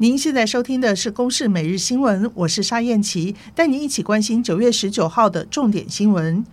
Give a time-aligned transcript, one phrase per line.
[0.00, 6.46] 您现在收听的是《公视每日新闻》，我是沙燕琪，带您一起关心九月十九号的重点新闻。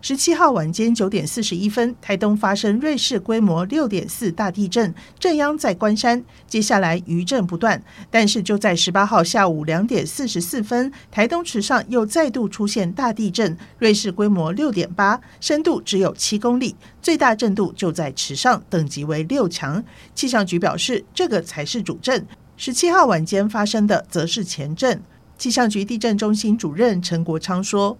[0.00, 6.24] 十七号晚间九点四十一分，台东发生瑞士规模六点四大地震，震央在关山。
[6.46, 19.82] 接下来余震不断，但是就在十八号下午两点四十四分，台东池上又再度出现大地震，瑞士规模六点八，深度只有七公里，最大震度就在池上，等级为六强。
[20.14, 22.24] 气象局表示，这个才是主震。
[22.60, 25.00] 十七号晚间发生的则是前震。
[25.38, 27.96] 气象局地震中心主任陈国昌说：“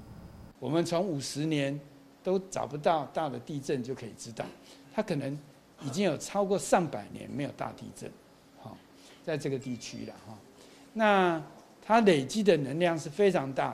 [0.59, 1.79] 我们从五十年
[2.25, 4.45] 都找不到大的地震，就可以知道，
[4.93, 5.33] 它可能
[5.87, 8.11] 已经有超过上百年没有大地震，
[8.61, 8.77] 好，
[9.25, 10.37] 在这个地区了哈。
[10.95, 11.41] 那
[11.81, 13.73] 它累积的能量是非常大。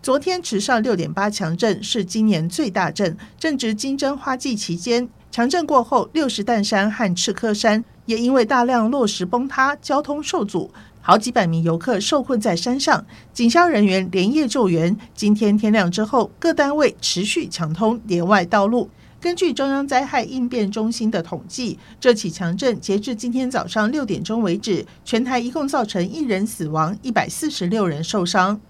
[0.00, 5.06] 昨天池上六点八强震是今年最大震，正值金针花季期间。
[5.34, 14.96] 强震过后，六十担山和赤科山。”也因为大量落石崩塌，交通受阻，好几百名游客受困在山上，警消人员连夜救援。
[15.12, 18.88] 今天天亮之后，各单位持续抢通连外道路。
[19.20, 28.60] 根据中央灾害应变中心的统计，这起强震截至今天早上六点钟为止，全台一共造成一人死亡，一百四十六人受伤。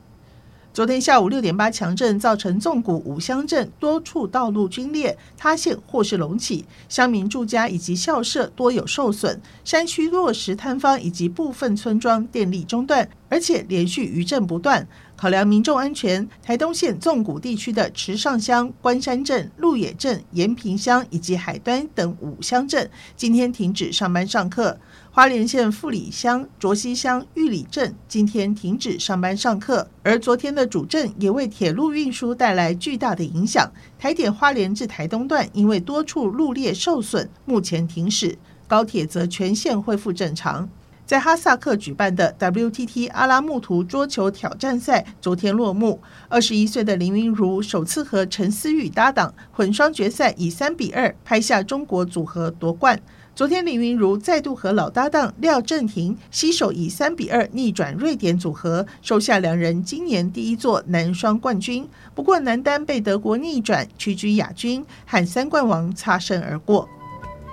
[0.74, 14.88] 昨天下午六点八强震造成纵谷五乡镇多处道路龟裂、塌陷或是隆起，乡民住家以及校舍多有受损，山区落石坍方以及部分村庄电力中断，而且连续余震不断。
[15.16, 24.78] 考量民众安全，台东县纵谷地区的池上乡、关山镇、鹿野镇、延平乡以及海端等五乡镇今天停止上班上课。
[25.12, 29.88] 花莲县富里乡、卓溪乡、玉里镇今天停止上班上课。
[30.02, 33.70] 而昨天的主震也为铁路运输带来巨大的影响。
[33.96, 40.68] 台铁花莲至台东段因为多处路裂受损，目前停驶；高铁则全线恢复正常。
[41.06, 52.98] 在哈萨克举办的 WTT 阿拉木图桌球挑战赛昨天落幕，二十一岁的林昀儒首次和陈思玉搭档混双决赛，以三比二拍下中国组合夺冠。
[53.34, 61.86] 昨天林昀儒再度和老搭档廖振廷携手以三比二逆转瑞典组合，收下两人今年第一座男双冠军。
[62.14, 66.88] 不过男单被德国逆转，屈居亚军，和三冠王擦身而过。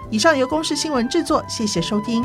[0.09, 2.23] 以上由公视新闻制作，谢谢收听。